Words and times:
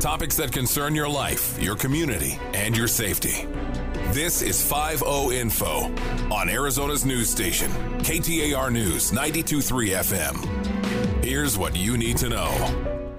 Topics 0.00 0.36
that 0.36 0.52
concern 0.52 0.94
your 0.94 1.08
life, 1.08 1.60
your 1.60 1.74
community, 1.74 2.38
and 2.54 2.76
your 2.76 2.86
safety. 2.86 3.48
This 4.12 4.42
is 4.42 4.64
5 4.64 5.02
Info 5.32 5.92
on 6.32 6.48
Arizona's 6.48 7.04
news 7.04 7.28
station, 7.28 7.68
KTAR 7.98 8.72
News 8.72 9.12
923 9.12 9.90
FM. 9.90 11.24
Here's 11.24 11.58
what 11.58 11.74
you 11.74 11.98
need 11.98 12.16
to 12.18 12.28
know. 12.28 12.46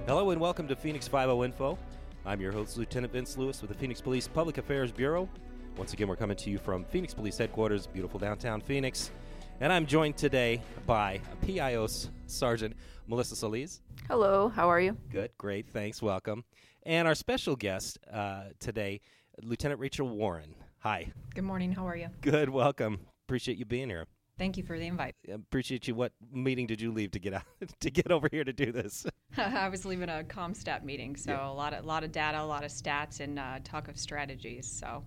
Hello 0.06 0.30
and 0.30 0.40
welcome 0.40 0.66
to 0.68 0.74
Phoenix 0.74 1.06
5 1.06 1.44
Info. 1.44 1.78
I'm 2.24 2.40
your 2.40 2.52
host, 2.52 2.78
Lieutenant 2.78 3.12
Vince 3.12 3.36
Lewis 3.36 3.60
with 3.60 3.70
the 3.70 3.76
Phoenix 3.76 4.00
Police 4.00 4.26
Public 4.26 4.56
Affairs 4.56 4.90
Bureau. 4.90 5.28
Once 5.76 5.92
again, 5.92 6.08
we're 6.08 6.16
coming 6.16 6.36
to 6.38 6.48
you 6.48 6.56
from 6.56 6.86
Phoenix 6.86 7.12
Police 7.12 7.36
Headquarters, 7.36 7.88
beautiful 7.88 8.18
downtown 8.18 8.62
Phoenix. 8.62 9.10
And 9.60 9.70
I'm 9.70 9.84
joined 9.84 10.16
today 10.16 10.62
by 10.86 11.20
PIO 11.42 11.86
Sergeant 12.26 12.74
Melissa 13.10 13.34
Soliz. 13.34 13.80
Hello, 14.06 14.48
how 14.48 14.70
are 14.70 14.78
you? 14.80 14.96
Good, 15.10 15.32
great, 15.36 15.66
thanks, 15.72 16.00
welcome. 16.00 16.44
And 16.84 17.08
our 17.08 17.16
special 17.16 17.56
guest 17.56 17.98
uh, 18.08 18.44
today, 18.60 19.00
Lieutenant 19.42 19.80
Rachel 19.80 20.08
Warren. 20.08 20.54
Hi. 20.78 21.10
Good 21.34 21.42
morning, 21.42 21.72
how 21.72 21.88
are 21.88 21.96
you? 21.96 22.06
Good, 22.20 22.48
welcome. 22.50 23.00
Appreciate 23.26 23.58
you 23.58 23.64
being 23.64 23.88
here. 23.88 24.06
Thank 24.38 24.56
you 24.56 24.62
for 24.62 24.78
the 24.78 24.86
invite. 24.86 25.16
Appreciate 25.28 25.88
you. 25.88 25.96
What 25.96 26.12
meeting 26.32 26.68
did 26.68 26.80
you 26.80 26.92
leave 26.92 27.10
to 27.10 27.18
get 27.18 27.34
out 27.34 27.42
to 27.80 27.90
get 27.90 28.12
over 28.12 28.28
here 28.30 28.44
to 28.44 28.52
do 28.52 28.70
this? 28.70 29.04
I 29.36 29.68
was 29.68 29.84
leaving 29.84 30.08
a 30.08 30.22
CompStat 30.28 30.84
meeting, 30.84 31.16
so 31.16 31.32
Yeah. 31.32 31.50
a 31.50 31.52
lot 31.52 31.74
of 31.74 31.84
lot 31.84 32.04
of 32.04 32.12
data, 32.12 32.40
a 32.40 32.44
lot 32.46 32.62
of 32.62 32.70
stats, 32.70 33.18
and 33.18 33.40
uh, 33.40 33.58
talk 33.64 33.88
of 33.88 33.98
strategies. 33.98 34.70
So 34.70 35.02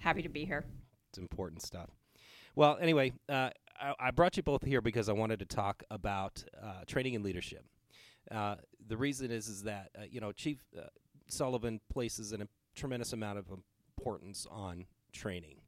happy 0.00 0.20
to 0.20 0.28
be 0.28 0.44
here. 0.44 0.66
It's 1.10 1.18
important 1.18 1.62
stuff. 1.62 1.88
Well, 2.54 2.76
anyway, 2.78 3.14
uh, 3.30 3.50
I, 3.80 4.10
brought 4.10 4.36
you 4.36 4.42
both 4.42 4.64
here 4.64 4.80
because 4.80 5.08
I 5.08 5.12
wanted 5.12 5.38
to 5.38 5.44
talk 5.44 5.82
about 5.90 6.42
uh, 6.60 6.84
training 6.86 7.14
and 7.14 7.24
leadership. 7.24 7.64
Uh, 8.30 8.56
the 8.86 8.96
reason 8.96 9.30
is 9.30 9.48
is 9.48 9.62
that 9.62 9.90
uh, 9.98 10.02
you 10.10 10.20
know 10.20 10.32
Chief 10.32 10.64
uh, 10.76 10.82
Sullivan 11.28 11.80
places 11.90 12.32
an, 12.32 12.42
a 12.42 12.48
tremendous 12.74 13.12
amount 13.12 13.38
of 13.38 13.46
importance 13.96 14.46
on 14.50 14.86
training 15.12 15.60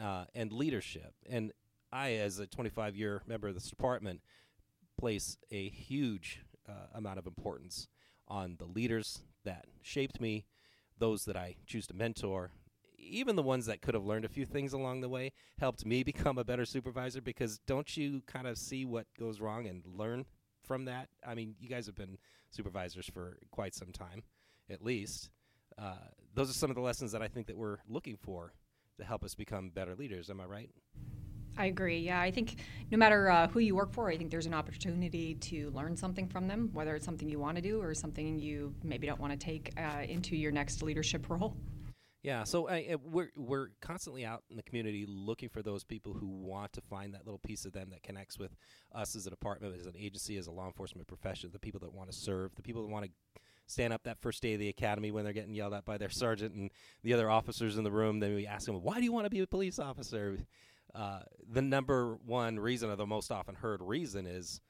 uh, 0.00 0.24
and 0.34 0.52
leadership, 0.52 1.14
and 1.28 1.52
I, 1.92 2.12
as 2.14 2.38
a 2.38 2.46
25 2.46 2.96
year 2.96 3.22
member 3.26 3.48
of 3.48 3.54
this 3.54 3.68
department, 3.68 4.20
place 4.98 5.36
a 5.50 5.68
huge 5.68 6.42
uh, 6.68 6.72
amount 6.94 7.18
of 7.18 7.26
importance 7.26 7.88
on 8.26 8.56
the 8.58 8.66
leaders 8.66 9.22
that 9.44 9.66
shaped 9.82 10.20
me, 10.20 10.44
those 10.98 11.24
that 11.24 11.36
I 11.36 11.56
choose 11.66 11.86
to 11.86 11.94
mentor, 11.94 12.50
even 12.98 13.36
the 13.36 13.42
ones 13.42 13.66
that 13.66 13.80
could 13.80 13.94
have 13.94 14.04
learned 14.04 14.24
a 14.24 14.28
few 14.28 14.44
things 14.44 14.72
along 14.72 15.00
the 15.00 15.08
way, 15.08 15.32
helped 15.58 15.86
me 15.86 16.02
become 16.04 16.38
a 16.38 16.44
better 16.44 16.64
supervisor 16.64 17.20
because 17.20 17.58
don't 17.66 17.96
you 17.96 18.22
kind 18.26 18.46
of 18.46 18.58
see 18.58 18.84
what 18.84 19.06
goes 19.18 19.40
wrong 19.40 19.66
and 19.66 19.82
learn 19.86 20.26
from 20.64 20.84
that? 20.86 21.08
I 21.26 21.34
mean, 21.34 21.54
you 21.58 21.68
guys 21.68 21.86
have 21.86 21.94
been 21.94 22.18
supervisors 22.50 23.06
for 23.12 23.38
quite 23.50 23.74
some 23.74 23.92
time, 23.92 24.22
at 24.70 24.82
least. 24.82 25.30
Uh, 25.80 25.94
those 26.34 26.50
are 26.50 26.54
some 26.54 26.70
of 26.70 26.76
the 26.76 26.82
lessons 26.82 27.12
that 27.12 27.22
I 27.22 27.28
think 27.28 27.46
that 27.46 27.56
we're 27.56 27.78
looking 27.88 28.16
for 28.16 28.52
to 28.98 29.04
help 29.04 29.22
us 29.22 29.34
become 29.34 29.70
better 29.70 29.94
leaders. 29.94 30.28
Am 30.28 30.40
I 30.40 30.44
right? 30.44 30.70
I 31.56 31.66
agree. 31.66 31.98
Yeah, 31.98 32.20
I 32.20 32.30
think 32.30 32.56
no 32.90 32.96
matter 32.96 33.30
uh, 33.30 33.48
who 33.48 33.58
you 33.58 33.74
work 33.74 33.92
for, 33.92 34.08
I 34.08 34.16
think 34.16 34.30
there's 34.30 34.46
an 34.46 34.54
opportunity 34.54 35.34
to 35.34 35.70
learn 35.70 35.96
something 35.96 36.28
from 36.28 36.46
them, 36.46 36.70
whether 36.72 36.94
it's 36.94 37.04
something 37.04 37.28
you 37.28 37.40
want 37.40 37.56
to 37.56 37.62
do 37.62 37.80
or 37.82 37.94
something 37.94 38.38
you 38.38 38.72
maybe 38.84 39.08
don't 39.08 39.20
want 39.20 39.32
to 39.32 39.38
take 39.38 39.72
uh, 39.76 40.02
into 40.02 40.36
your 40.36 40.52
next 40.52 40.82
leadership 40.82 41.28
role. 41.28 41.56
Yeah, 42.22 42.44
so 42.44 42.68
uh, 42.68 42.80
we're 43.04 43.30
we're 43.36 43.68
constantly 43.80 44.24
out 44.24 44.42
in 44.50 44.56
the 44.56 44.62
community 44.62 45.06
looking 45.06 45.48
for 45.48 45.62
those 45.62 45.84
people 45.84 46.14
who 46.14 46.26
want 46.26 46.72
to 46.72 46.80
find 46.80 47.14
that 47.14 47.24
little 47.24 47.38
piece 47.38 47.64
of 47.64 47.72
them 47.72 47.90
that 47.90 48.02
connects 48.02 48.38
with 48.38 48.56
us 48.92 49.14
as 49.14 49.26
a 49.26 49.30
department, 49.30 49.76
as 49.78 49.86
an 49.86 49.94
agency, 49.96 50.36
as 50.36 50.48
a 50.48 50.50
law 50.50 50.66
enforcement 50.66 51.06
profession. 51.06 51.50
The 51.52 51.60
people 51.60 51.78
that 51.80 51.92
want 51.92 52.10
to 52.10 52.16
serve, 52.16 52.56
the 52.56 52.62
people 52.62 52.82
that 52.82 52.88
want 52.88 53.04
to 53.04 53.10
stand 53.66 53.92
up 53.92 54.02
that 54.02 54.18
first 54.18 54.42
day 54.42 54.54
of 54.54 54.60
the 54.60 54.68
academy 54.68 55.12
when 55.12 55.22
they're 55.22 55.32
getting 55.32 55.54
yelled 55.54 55.74
at 55.74 55.84
by 55.84 55.96
their 55.96 56.08
sergeant 56.10 56.54
and 56.54 56.70
the 57.04 57.14
other 57.14 57.30
officers 57.30 57.78
in 57.78 57.84
the 57.84 57.92
room. 57.92 58.18
Then 58.18 58.34
we 58.34 58.46
ask 58.46 58.66
them, 58.66 58.82
"Why 58.82 58.98
do 58.98 59.04
you 59.04 59.12
want 59.12 59.26
to 59.26 59.30
be 59.30 59.40
a 59.40 59.46
police 59.46 59.78
officer?" 59.78 60.38
Uh, 60.94 61.20
the 61.48 61.62
number 61.62 62.16
one 62.24 62.58
reason, 62.58 62.90
or 62.90 62.96
the 62.96 63.06
most 63.06 63.30
often 63.30 63.54
heard 63.54 63.80
reason, 63.80 64.26
is, 64.26 64.60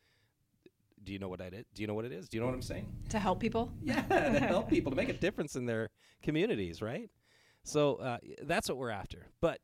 "Do 1.02 1.14
you 1.14 1.18
know 1.18 1.28
what 1.28 1.38
that 1.38 1.54
is? 1.54 1.64
Do 1.72 1.80
you 1.80 1.86
know 1.86 1.94
what 1.94 2.04
it 2.04 2.12
is? 2.12 2.28
Do 2.28 2.36
you 2.36 2.42
know 2.42 2.46
what 2.46 2.54
I'm 2.54 2.60
saying?" 2.60 2.92
To 3.08 3.18
help 3.18 3.40
people? 3.40 3.72
Yeah, 3.82 4.02
to 4.08 4.40
help 4.40 4.68
people 4.68 4.90
to 4.90 4.96
make 4.96 5.08
a 5.08 5.14
difference 5.14 5.56
in 5.56 5.64
their 5.64 5.88
communities, 6.22 6.82
right? 6.82 7.08
So 7.68 7.96
uh, 7.96 8.18
that's 8.42 8.68
what 8.68 8.78
we're 8.78 8.90
after. 8.90 9.26
But 9.40 9.60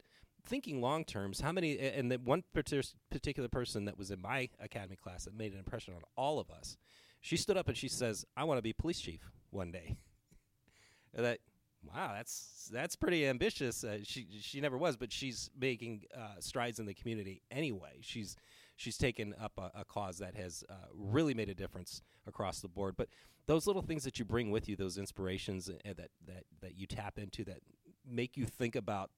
thinking 0.46 0.80
long 0.80 1.04
terms, 1.04 1.40
how 1.40 1.52
many? 1.52 1.78
And 1.78 2.10
the 2.10 2.16
one 2.16 2.44
particular 2.52 3.48
person 3.48 3.86
that 3.86 3.96
was 3.96 4.10
in 4.10 4.20
my 4.20 4.50
academy 4.60 4.96
class 4.96 5.24
that 5.24 5.34
made 5.34 5.52
an 5.52 5.58
impression 5.58 5.94
on 5.94 6.02
all 6.16 6.38
of 6.38 6.50
us, 6.50 6.76
she 7.20 7.36
stood 7.36 7.56
up 7.56 7.66
and 7.68 7.76
she 7.76 7.88
says, 7.88 8.26
"I 8.36 8.44
want 8.44 8.58
to 8.58 8.62
be 8.62 8.72
police 8.72 9.00
chief 9.00 9.30
one 9.50 9.72
day." 9.72 9.96
That 11.16 11.38
wow, 11.94 12.10
that's 12.12 12.68
that's 12.72 12.96
pretty 12.96 13.24
ambitious. 13.28 13.84
Uh, 13.84 13.98
she 14.02 14.26
she 14.40 14.60
never 14.60 14.76
was, 14.76 14.96
but 14.96 15.12
she's 15.12 15.48
making 15.56 16.02
uh, 16.12 16.40
strides 16.40 16.80
in 16.80 16.86
the 16.86 16.94
community 16.94 17.40
anyway. 17.52 17.98
She's 18.00 18.36
she's 18.74 18.98
taken 18.98 19.32
up 19.40 19.52
a, 19.56 19.70
a 19.80 19.84
cause 19.84 20.18
that 20.18 20.34
has 20.34 20.64
uh, 20.68 20.88
really 20.92 21.32
made 21.32 21.48
a 21.48 21.54
difference 21.54 22.02
across 22.26 22.58
the 22.58 22.68
board. 22.68 22.96
But 22.96 23.10
those 23.46 23.68
little 23.68 23.82
things 23.82 24.02
that 24.02 24.18
you 24.18 24.24
bring 24.24 24.50
with 24.50 24.68
you, 24.68 24.74
those 24.74 24.98
inspirations 24.98 25.68
uh, 25.68 25.74
that 25.84 26.10
that 26.26 26.44
that 26.60 26.76
you 26.76 26.88
tap 26.88 27.18
into, 27.18 27.44
that 27.44 27.60
make 28.08 28.36
you 28.36 28.44
think 28.46 28.76
about, 28.76 29.10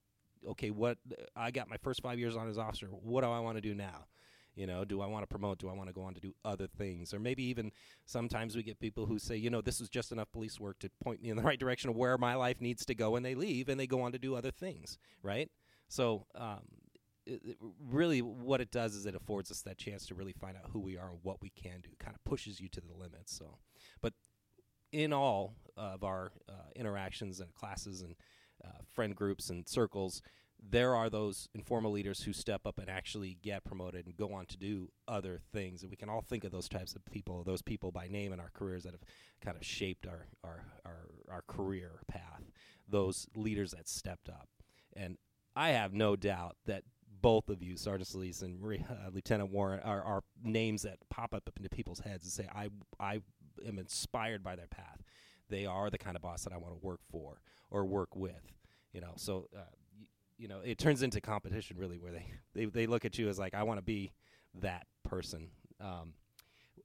okay, 0.49 0.71
what 0.71 0.99
I 1.35 1.51
got 1.51 1.69
my 1.69 1.77
first 1.77 2.03
five 2.03 2.19
years 2.19 2.37
on 2.37 2.49
as 2.49 2.59
officer. 2.59 2.87
What 2.89 3.23
do 3.23 3.29
I 3.31 3.41
want 3.41 3.57
to 3.57 3.61
do 3.63 3.75
now? 3.75 4.07
You 4.55 4.67
know, 4.67 4.87
do 4.87 5.03
I 5.03 5.07
want 5.07 5.23
to 5.23 5.27
promote? 5.27 5.59
Do 5.59 5.69
I 5.69 5.75
want 5.75 5.89
to 5.91 5.93
go 5.93 6.03
on 6.03 6.15
to 6.15 6.21
do 6.21 6.35
other 6.43 6.67
things? 6.67 7.13
Or 7.13 7.19
maybe 7.19 7.43
even 7.45 7.71
sometimes 8.07 8.57
we 8.57 8.63
get 8.63 8.81
people 8.81 9.05
who 9.05 9.19
say, 9.19 9.37
you 9.37 9.51
know, 9.51 9.61
this 9.61 9.83
is 9.83 9.91
just 9.91 10.13
enough 10.13 10.33
police 10.33 10.59
work 10.59 10.79
to 10.79 10.91
point 11.05 11.23
me 11.23 11.29
in 11.29 11.37
the 11.37 11.43
right 11.51 11.59
direction 11.61 11.91
of 11.91 11.97
where 11.97 12.17
my 12.17 12.35
life 12.35 12.61
needs 12.61 12.87
to 12.87 12.95
go, 12.95 13.17
and 13.17 13.25
they 13.27 13.35
leave 13.35 13.69
and 13.69 13.79
they 13.79 13.87
go 13.87 14.01
on 14.01 14.13
to 14.13 14.19
do 14.19 14.35
other 14.35 14.51
things, 14.51 14.97
right? 15.23 15.51
So, 15.89 16.27
um, 16.35 16.63
it, 17.27 17.41
it- 17.45 17.57
really, 17.91 18.21
what 18.23 18.61
it 18.63 18.71
does 18.71 18.95
is 18.95 19.05
it 19.05 19.15
affords 19.15 19.51
us 19.51 19.61
that 19.63 19.77
chance 19.77 20.07
to 20.07 20.15
really 20.15 20.33
find 20.33 20.57
out 20.57 20.71
who 20.73 20.81
we 20.81 20.97
are 20.97 21.11
and 21.11 21.19
what 21.23 21.43
we 21.43 21.51
can 21.51 21.81
do. 21.83 21.91
Kind 21.99 22.15
of 22.17 22.25
pushes 22.25 22.59
you 22.59 22.69
to 22.71 22.81
the 22.81 22.95
limits. 22.95 23.37
So, 23.37 23.59
but 24.01 24.15
in 24.93 25.13
all 25.13 25.55
of 25.77 26.03
our 26.05 26.33
uh, 26.49 26.53
interactions 26.75 27.41
and 27.41 27.53
classes 27.55 28.01
and 28.01 28.15
uh, 28.65 28.83
friend 28.93 29.15
groups 29.15 29.51
and 29.51 29.69
circles, 29.69 30.23
there 30.59 30.95
are 30.95 31.11
those 31.11 31.49
informal 31.55 31.93
leaders 31.93 32.23
who 32.23 32.33
step 32.33 32.67
up 32.67 32.79
and 32.79 32.89
actually 32.89 33.39
get 33.43 33.65
promoted 33.65 34.07
and 34.07 34.17
go 34.17 34.33
on 34.33 34.47
to 34.47 34.57
do 34.57 34.91
other 35.07 35.41
things. 35.53 35.83
And 35.83 35.91
we 35.91 35.97
can 35.97 36.09
all 36.09 36.23
think 36.23 36.45
of 36.45 36.53
those 36.53 36.69
types 36.69 36.95
of 36.95 37.05
people, 37.05 37.45
those 37.45 37.63
people 37.63 37.93
by 37.93 38.09
name 38.09 38.33
in 38.33 38.41
our 38.41 38.51
careers 38.53 38.83
that 38.85 38.93
have 38.93 39.05
kind 39.41 39.57
of 39.57 39.65
shaped 39.65 40.07
our, 40.07 40.27
our, 40.43 40.65
our, 40.85 41.09
our 41.31 41.43
career 41.47 42.01
path, 42.09 42.51
those 42.89 43.27
leaders 43.35 43.73
that 43.73 43.89
stepped 43.89 44.29
up. 44.29 44.49
And 44.95 45.19
I 45.55 45.71
have 45.71 45.93
no 45.93 46.17
doubt 46.17 46.57
that 46.67 46.85
both 47.23 47.49
of 47.49 47.63
you, 47.63 47.77
Sergeant 47.77 48.09
Soliz 48.09 48.43
and 48.43 48.63
uh, 48.65 49.11
Lieutenant 49.13 49.51
Warren, 49.51 49.81
are, 49.81 50.03
are 50.03 50.23
names 50.43 50.83
that 50.83 50.99
pop 51.11 51.35
up 51.35 51.49
into 51.57 51.69
people's 51.69 52.01
heads 52.01 52.25
and 52.25 52.33
say, 52.33 52.49
I, 52.55 52.69
I 53.01 53.21
am 53.67 53.79
inspired 53.79 54.43
by 54.43 54.57
their 54.57 54.67
path. 54.69 55.03
They 55.49 55.67
are 55.67 55.91
the 55.91 55.99
kind 55.99 56.17
of 56.17 56.23
boss 56.23 56.45
that 56.45 56.53
I 56.53 56.57
want 56.57 56.75
to 56.79 56.87
work 56.87 57.01
for 57.11 57.41
or 57.71 57.85
work 57.85 58.17
with. 58.17 58.53
You 58.93 59.01
know, 59.01 59.13
so 59.17 59.49
uh, 59.57 59.61
you 60.39 60.49
know, 60.49 60.61
it 60.65 60.79
turns 60.79 61.03
into 61.03 61.21
competition 61.21 61.77
really, 61.79 61.99
where 61.99 62.13
they 62.13 62.27
they, 62.55 62.65
they 62.67 62.87
look 62.87 63.05
at 63.05 63.19
you 63.19 63.29
as 63.29 63.39
like, 63.39 63.55
I 63.55 63.63
want 63.63 63.79
to 63.79 63.85
be 63.85 64.13
that 64.61 64.87
person. 65.05 65.49
Um, 65.81 66.15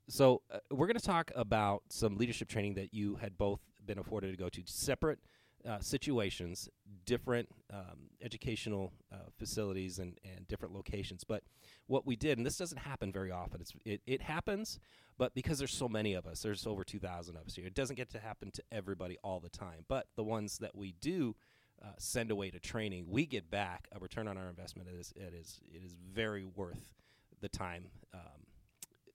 so 0.08 0.42
uh, 0.54 0.60
we're 0.72 0.88
going 0.88 0.98
to 0.98 1.06
talk 1.06 1.32
about 1.36 1.84
some 1.90 2.18
leadership 2.18 2.50
training 2.50 2.74
that 2.76 2.94
you 2.94 3.16
had 3.16 3.38
both 3.38 3.62
been 3.86 3.98
afforded 3.98 4.32
to 4.32 4.38
go 4.38 4.50
to 4.50 4.62
separate 4.66 5.20
uh, 5.68 5.80
situations, 5.80 6.70
different 7.06 7.48
um, 7.72 8.10
educational 8.22 8.94
uh, 9.12 9.18
facilities, 9.38 10.00
and, 10.00 10.18
and 10.24 10.48
different 10.48 10.74
locations. 10.74 11.24
But 11.24 11.44
what 11.88 12.06
we 12.06 12.16
did, 12.16 12.38
and 12.38 12.46
this 12.46 12.58
doesn't 12.58 12.80
happen 12.80 13.12
very 13.12 13.32
often, 13.32 13.62
it's, 13.62 13.74
it, 13.86 14.02
it 14.06 14.22
happens, 14.22 14.80
but 15.18 15.34
because 15.34 15.60
there's 15.60 15.74
so 15.74 15.88
many 15.88 16.14
of 16.14 16.26
us, 16.26 16.42
there's 16.42 16.66
over 16.66 16.84
2,000 16.84 17.36
of 17.36 17.46
us 17.46 17.56
here, 17.56 17.66
it 17.66 17.76
doesn't 17.76 17.96
get 17.96 18.10
to 18.12 18.20
happen 18.20 18.52
to 18.52 18.64
everybody 18.72 19.18
all 19.24 19.40
the 19.40 19.50
time. 19.50 19.86
But 19.88 20.08
the 20.16 20.24
ones 20.24 20.58
that 20.60 20.76
we 20.76 20.94
do 21.00 21.36
uh, 21.84 21.90
send 21.98 22.32
away 22.32 22.52
to 22.52 22.60
training, 22.60 23.06
we 23.10 23.26
get 23.26 23.50
back 23.50 23.88
a 23.92 24.00
return 24.00 24.28
on 24.28 24.38
our 24.38 24.50
investment. 24.50 24.88
It 24.90 25.00
is, 25.00 25.14
it 25.16 25.34
is, 25.34 25.60
it 25.74 25.84
is 25.84 25.96
very 26.14 26.46
worth 26.46 26.94
the 27.42 27.50
time 27.50 27.86
um, 28.14 28.46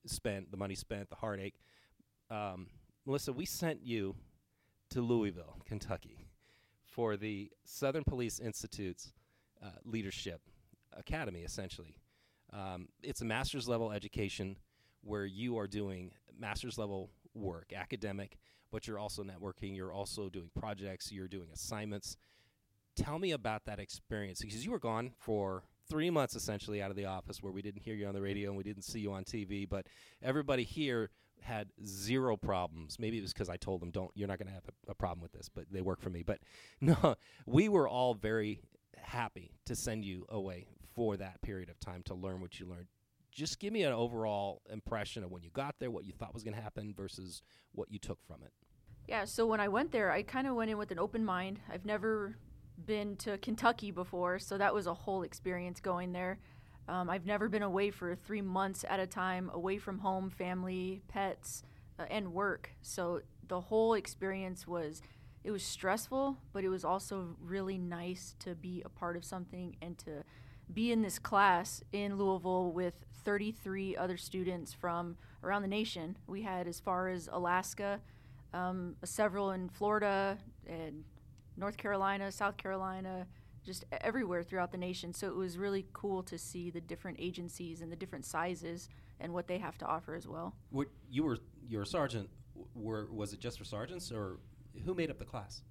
spent, 0.06 0.50
the 0.50 0.56
money 0.56 0.74
spent, 0.74 1.08
the 1.08 1.16
heartache. 1.16 1.54
Um, 2.30 2.66
Melissa, 3.04 3.32
we 3.32 3.46
sent 3.46 3.84
you 3.84 4.16
to 4.90 5.00
Louisville, 5.00 5.62
Kentucky, 5.64 6.25
for 6.96 7.16
the 7.18 7.50
Southern 7.66 8.04
Police 8.04 8.40
Institute's 8.40 9.12
uh, 9.62 9.68
Leadership 9.84 10.40
Academy, 10.96 11.40
essentially. 11.40 11.98
Um, 12.52 12.88
it's 13.02 13.20
a 13.20 13.24
master's 13.24 13.68
level 13.68 13.92
education 13.92 14.56
where 15.02 15.26
you 15.26 15.58
are 15.58 15.66
doing 15.66 16.12
master's 16.38 16.78
level 16.78 17.10
work, 17.34 17.74
academic, 17.76 18.38
but 18.72 18.86
you're 18.86 18.98
also 18.98 19.22
networking, 19.22 19.76
you're 19.76 19.92
also 19.92 20.30
doing 20.30 20.50
projects, 20.58 21.12
you're 21.12 21.28
doing 21.28 21.48
assignments. 21.52 22.16
Tell 22.96 23.18
me 23.18 23.32
about 23.32 23.66
that 23.66 23.78
experience 23.78 24.40
because 24.40 24.64
you 24.64 24.70
were 24.70 24.78
gone 24.78 25.12
for 25.18 25.64
three 25.90 26.08
months 26.08 26.34
essentially 26.34 26.80
out 26.80 26.90
of 26.90 26.96
the 26.96 27.04
office 27.04 27.42
where 27.42 27.52
we 27.52 27.60
didn't 27.60 27.82
hear 27.82 27.94
you 27.94 28.06
on 28.06 28.14
the 28.14 28.22
radio 28.22 28.48
and 28.48 28.56
we 28.56 28.64
didn't 28.64 28.84
see 28.84 29.00
you 29.00 29.12
on 29.12 29.22
TV, 29.22 29.68
but 29.68 29.86
everybody 30.22 30.64
here 30.64 31.10
had 31.40 31.68
zero 31.84 32.36
problems. 32.36 32.98
Maybe 32.98 33.18
it 33.18 33.22
was 33.22 33.32
because 33.32 33.48
I 33.48 33.56
told 33.56 33.80
them, 33.80 33.90
"Don't, 33.90 34.10
you're 34.14 34.28
not 34.28 34.38
going 34.38 34.48
to 34.48 34.54
have 34.54 34.64
a, 34.68 34.92
a, 34.92 34.94
problem 34.94 35.22
with 35.22 35.32
this," 35.32 35.48
but 35.48 35.64
they 35.70 35.82
work 35.82 36.00
for 36.00 36.10
me. 36.10 36.22
But 36.22 36.40
no, 36.80 37.16
we 37.46 37.68
were 37.68 37.88
all 37.88 38.14
very 38.14 38.60
happy 38.96 39.52
to 39.66 39.76
send 39.76 40.04
you 40.04 40.26
away 40.28 40.66
for 40.94 41.16
that 41.16 41.42
period 41.42 41.68
of 41.68 41.78
time 41.78 42.02
to 42.04 42.14
learn 42.14 42.40
what 42.40 42.58
you 42.58 42.66
learned. 42.66 42.86
Just 43.30 43.60
give 43.60 43.72
me 43.72 43.82
an 43.82 43.92
overall 43.92 44.62
impression 44.70 45.22
of 45.22 45.30
when 45.30 45.42
you 45.42 45.50
got 45.52 45.76
there, 45.78 45.90
what 45.90 46.04
you 46.04 46.12
thought 46.12 46.32
was 46.32 46.42
going 46.42 46.54
to 46.54 46.60
happen 46.60 46.94
versus 46.96 47.42
what 47.72 47.90
you 47.90 47.98
took 47.98 48.18
from 48.26 48.42
it. 48.42 48.52
Yeah, 49.06 49.24
so 49.24 49.46
when 49.46 49.60
I 49.60 49.68
went 49.68 49.92
there, 49.92 50.10
I 50.10 50.22
kind 50.22 50.46
of 50.46 50.54
went 50.54 50.70
in 50.70 50.78
with 50.78 50.90
an 50.90 50.98
open 50.98 51.24
mind. 51.24 51.60
I've 51.70 51.84
never 51.84 52.38
been 52.84 53.16
to 53.16 53.38
Kentucky 53.38 53.90
before, 53.90 54.38
so 54.38 54.58
that 54.58 54.74
was 54.74 54.86
a 54.86 54.94
whole 54.94 55.22
experience 55.22 55.80
going 55.80 56.12
there. 56.12 56.38
Um, 56.88 57.10
I've 57.10 57.26
never 57.26 57.48
been 57.48 57.62
away 57.62 57.90
for 57.90 58.14
three 58.14 58.42
months 58.42 58.84
at 58.88 59.00
a 59.00 59.06
time, 59.06 59.50
away 59.52 59.78
from 59.78 59.98
home, 59.98 60.30
family, 60.30 61.02
pets, 61.08 61.64
uh, 61.98 62.04
and 62.10 62.32
work. 62.32 62.70
So 62.82 63.22
the 63.48 63.60
whole 63.60 63.94
experience 63.94 64.66
was 64.66 65.02
it 65.42 65.50
was 65.50 65.62
stressful, 65.62 66.38
but 66.52 66.64
it 66.64 66.68
was 66.68 66.84
also 66.84 67.36
really 67.40 67.78
nice 67.78 68.34
to 68.40 68.54
be 68.54 68.82
a 68.84 68.88
part 68.88 69.16
of 69.16 69.24
something 69.24 69.76
and 69.80 69.96
to 69.98 70.24
be 70.72 70.90
in 70.90 71.02
this 71.02 71.18
class 71.18 71.82
in 71.92 72.18
Louisville 72.18 72.72
with 72.72 72.94
33 73.24 73.96
other 73.96 74.16
students 74.16 74.72
from 74.72 75.16
around 75.44 75.62
the 75.62 75.68
nation. 75.68 76.16
We 76.26 76.42
had 76.42 76.66
as 76.66 76.80
far 76.80 77.08
as 77.08 77.28
Alaska, 77.32 78.00
um, 78.52 78.96
several 79.04 79.52
in 79.52 79.68
Florida 79.68 80.38
and 80.66 81.04
North 81.56 81.76
Carolina, 81.76 82.32
South 82.32 82.56
Carolina, 82.56 83.26
just 83.66 83.84
everywhere 84.00 84.42
throughout 84.42 84.70
the 84.70 84.78
nation. 84.78 85.12
So 85.12 85.26
it 85.26 85.34
was 85.34 85.58
really 85.58 85.84
cool 85.92 86.22
to 86.22 86.38
see 86.38 86.70
the 86.70 86.80
different 86.80 87.18
agencies 87.20 87.82
and 87.82 87.90
the 87.90 87.96
different 87.96 88.24
sizes 88.24 88.88
and 89.20 89.34
what 89.34 89.48
they 89.48 89.58
have 89.58 89.76
to 89.78 89.86
offer 89.86 90.14
as 90.14 90.26
well. 90.26 90.54
What 90.70 90.88
you 91.10 91.24
were 91.24 91.38
you're 91.68 91.82
a 91.82 91.86
sergeant. 91.86 92.30
Were 92.74 93.08
was 93.12 93.32
it 93.32 93.40
just 93.40 93.58
for 93.58 93.64
sergeants 93.64 94.12
or 94.12 94.38
who 94.84 94.94
made 94.94 95.10
up 95.10 95.18
the 95.18 95.24
class? 95.24 95.62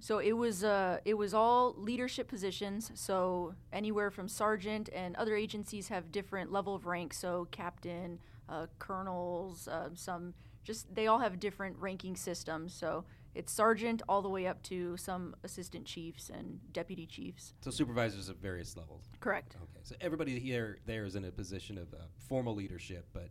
So 0.00 0.18
it 0.18 0.32
was 0.32 0.64
uh, 0.64 0.98
it 1.04 1.14
was 1.14 1.34
all 1.34 1.74
leadership 1.76 2.28
positions. 2.28 2.90
So 2.94 3.54
anywhere 3.72 4.10
from 4.10 4.28
sergeant 4.28 4.88
and 4.94 5.14
other 5.16 5.36
agencies 5.36 5.88
have 5.88 6.10
different 6.10 6.50
level 6.50 6.74
of 6.74 6.86
rank. 6.86 7.12
So 7.12 7.46
captain, 7.50 8.20
uh, 8.48 8.66
colonels, 8.78 9.68
uh, 9.68 9.90
some 9.94 10.34
just 10.64 10.94
they 10.94 11.06
all 11.06 11.18
have 11.18 11.38
different 11.40 11.76
ranking 11.78 12.16
systems. 12.16 12.72
So 12.74 13.04
it's 13.34 13.52
sergeant 13.52 14.02
all 14.08 14.22
the 14.22 14.28
way 14.28 14.46
up 14.46 14.62
to 14.64 14.96
some 14.96 15.34
assistant 15.44 15.84
chiefs 15.84 16.30
and 16.30 16.60
deputy 16.72 17.06
chiefs. 17.06 17.54
So 17.60 17.70
supervisors 17.70 18.28
at 18.28 18.36
various 18.36 18.76
levels. 18.76 19.04
Correct. 19.20 19.56
Okay, 19.56 19.80
so 19.82 19.94
everybody 20.00 20.38
here 20.38 20.78
there 20.86 21.04
is 21.04 21.14
in 21.14 21.24
a 21.24 21.30
position 21.30 21.78
of 21.78 21.92
uh, 21.94 21.98
formal 22.28 22.54
leadership, 22.54 23.06
but 23.12 23.28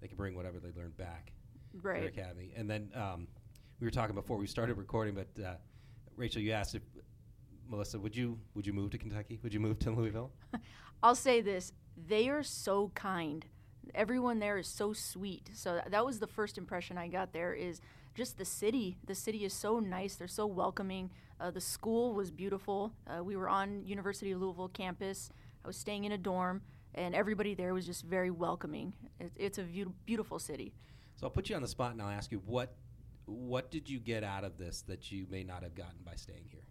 they 0.00 0.08
can 0.08 0.16
bring 0.16 0.34
whatever 0.34 0.58
they 0.58 0.70
learned 0.78 0.96
back 0.96 1.32
right. 1.82 1.96
to 1.96 2.00
their 2.00 2.08
academy. 2.08 2.52
And 2.56 2.68
then 2.68 2.90
um, 2.94 3.28
we 3.80 3.86
were 3.86 3.90
talking 3.90 4.14
before 4.14 4.36
we 4.36 4.46
started 4.46 4.76
recording, 4.76 5.14
but 5.14 5.44
uh, 5.44 5.54
Rachel, 6.16 6.42
you 6.42 6.52
asked 6.52 6.74
if 6.74 6.82
Melissa, 7.68 7.98
would 7.98 8.14
you 8.14 8.38
would 8.54 8.66
you 8.66 8.72
move 8.72 8.90
to 8.90 8.98
Kentucky? 8.98 9.40
Would 9.42 9.54
you 9.54 9.60
move 9.60 9.78
to 9.80 9.90
Louisville? 9.90 10.32
I'll 11.02 11.14
say 11.14 11.40
this: 11.40 11.72
they 11.96 12.28
are 12.28 12.42
so 12.42 12.90
kind. 12.94 13.44
Everyone 13.94 14.38
there 14.38 14.58
is 14.58 14.68
so 14.68 14.92
sweet. 14.92 15.50
So 15.54 15.80
that 15.88 16.04
was 16.06 16.20
the 16.20 16.26
first 16.26 16.58
impression 16.58 16.96
I 16.96 17.08
got 17.08 17.32
there. 17.32 17.52
Is 17.54 17.80
just 18.14 18.38
the 18.38 18.44
city. 18.44 18.98
The 19.06 19.14
city 19.14 19.44
is 19.44 19.52
so 19.52 19.78
nice. 19.78 20.16
They're 20.16 20.28
so 20.28 20.46
welcoming. 20.46 21.10
Uh, 21.40 21.50
the 21.50 21.60
school 21.60 22.14
was 22.14 22.30
beautiful. 22.30 22.92
Uh, 23.06 23.22
we 23.24 23.36
were 23.36 23.48
on 23.48 23.84
University 23.84 24.32
of 24.32 24.40
Louisville 24.40 24.68
campus. 24.68 25.30
I 25.64 25.66
was 25.66 25.76
staying 25.76 26.04
in 26.04 26.12
a 26.12 26.18
dorm, 26.18 26.62
and 26.94 27.14
everybody 27.14 27.54
there 27.54 27.74
was 27.74 27.86
just 27.86 28.04
very 28.04 28.30
welcoming. 28.30 28.92
It, 29.18 29.32
it's 29.36 29.58
a 29.58 29.62
be- 29.62 29.86
beautiful 30.04 30.38
city. 30.38 30.72
So 31.16 31.26
I'll 31.26 31.30
put 31.30 31.48
you 31.48 31.56
on 31.56 31.62
the 31.62 31.68
spot 31.68 31.92
and 31.92 32.02
I'll 32.02 32.10
ask 32.10 32.32
you 32.32 32.42
what 32.44 32.74
what 33.26 33.70
did 33.70 33.88
you 33.88 34.00
get 34.00 34.24
out 34.24 34.42
of 34.42 34.58
this 34.58 34.82
that 34.88 35.12
you 35.12 35.26
may 35.30 35.44
not 35.44 35.62
have 35.62 35.76
gotten 35.76 35.98
by 36.04 36.16
staying 36.16 36.46
here? 36.50 36.66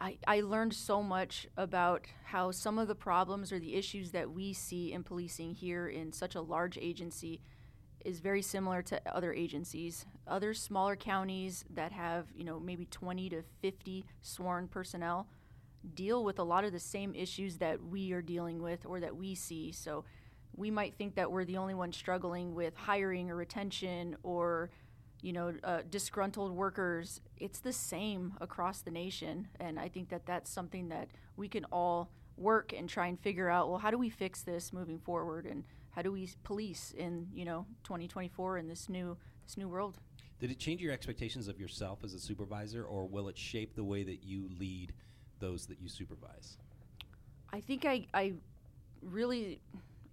I, 0.00 0.16
I 0.26 0.40
learned 0.40 0.74
so 0.74 1.02
much 1.02 1.46
about 1.56 2.06
how 2.24 2.52
some 2.52 2.78
of 2.78 2.88
the 2.88 2.94
problems 2.94 3.52
or 3.52 3.58
the 3.58 3.74
issues 3.74 4.12
that 4.12 4.30
we 4.30 4.52
see 4.52 4.92
in 4.92 5.02
policing 5.02 5.54
here 5.54 5.88
in 5.88 6.12
such 6.12 6.34
a 6.34 6.40
large 6.40 6.78
agency 6.78 7.40
is 8.04 8.20
very 8.20 8.42
similar 8.42 8.82
to 8.82 9.00
other 9.14 9.32
agencies. 9.32 10.06
Other 10.26 10.54
smaller 10.54 10.96
counties 10.96 11.64
that 11.70 11.92
have, 11.92 12.26
you 12.36 12.44
know, 12.44 12.60
maybe 12.60 12.86
20 12.86 13.28
to 13.30 13.42
50 13.60 14.04
sworn 14.22 14.68
personnel 14.68 15.26
deal 15.94 16.24
with 16.24 16.38
a 16.38 16.42
lot 16.42 16.64
of 16.64 16.72
the 16.72 16.80
same 16.80 17.14
issues 17.14 17.58
that 17.58 17.82
we 17.82 18.12
are 18.12 18.22
dealing 18.22 18.60
with 18.60 18.84
or 18.86 19.00
that 19.00 19.16
we 19.16 19.34
see. 19.34 19.72
So 19.72 20.04
we 20.56 20.70
might 20.70 20.96
think 20.96 21.14
that 21.14 21.30
we're 21.30 21.44
the 21.44 21.56
only 21.56 21.74
ones 21.74 21.96
struggling 21.96 22.54
with 22.54 22.76
hiring 22.76 23.30
or 23.30 23.36
retention 23.36 24.16
or 24.22 24.70
you 25.22 25.32
know 25.32 25.52
uh, 25.64 25.80
disgruntled 25.90 26.52
workers 26.52 27.20
it's 27.36 27.58
the 27.60 27.72
same 27.72 28.34
across 28.40 28.80
the 28.80 28.90
nation 28.90 29.48
and 29.58 29.78
i 29.78 29.88
think 29.88 30.08
that 30.08 30.26
that's 30.26 30.50
something 30.50 30.88
that 30.88 31.08
we 31.36 31.48
can 31.48 31.64
all 31.66 32.10
work 32.36 32.72
and 32.76 32.88
try 32.88 33.06
and 33.08 33.18
figure 33.18 33.48
out 33.48 33.68
well 33.68 33.78
how 33.78 33.90
do 33.90 33.98
we 33.98 34.08
fix 34.08 34.42
this 34.42 34.72
moving 34.72 34.98
forward 34.98 35.44
and 35.44 35.64
how 35.98 36.02
do 36.02 36.12
we 36.12 36.30
police 36.44 36.94
in 36.96 37.26
you 37.34 37.44
know 37.44 37.66
2024 37.82 38.58
in 38.58 38.68
this 38.68 38.88
new 38.88 39.16
this 39.44 39.56
new 39.56 39.68
world 39.68 39.98
did 40.38 40.48
it 40.48 40.56
change 40.56 40.80
your 40.80 40.92
expectations 40.92 41.48
of 41.48 41.58
yourself 41.58 42.04
as 42.04 42.14
a 42.14 42.20
supervisor 42.20 42.84
or 42.84 43.04
will 43.04 43.26
it 43.26 43.36
shape 43.36 43.74
the 43.74 43.82
way 43.82 44.04
that 44.04 44.22
you 44.22 44.48
lead 44.60 44.92
those 45.40 45.66
that 45.66 45.80
you 45.80 45.88
supervise 45.88 46.56
i 47.52 47.60
think 47.60 47.84
i 47.84 48.06
i 48.14 48.32
really 49.02 49.60